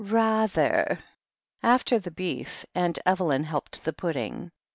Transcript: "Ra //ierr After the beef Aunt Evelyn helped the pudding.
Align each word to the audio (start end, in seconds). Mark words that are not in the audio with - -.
"Ra 0.03 0.47
//ierr 0.47 0.97
After 1.61 1.99
the 1.99 2.09
beef 2.09 2.65
Aunt 2.73 2.97
Evelyn 3.05 3.43
helped 3.43 3.83
the 3.83 3.93
pudding. 3.93 4.51